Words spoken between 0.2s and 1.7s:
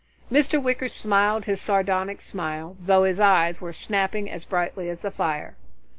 Mr. Wicker smiled his